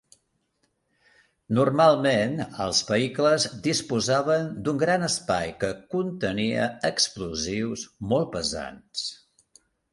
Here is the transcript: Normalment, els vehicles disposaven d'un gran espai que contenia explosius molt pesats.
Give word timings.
Normalment, 1.57 2.33
els 2.65 2.79
vehicles 2.87 3.45
disposaven 3.69 4.49
d'un 4.65 4.81
gran 4.87 5.07
espai 5.11 5.55
que 5.63 5.71
contenia 5.95 6.67
explosius 6.93 7.89
molt 8.15 8.37
pesats. 8.37 9.09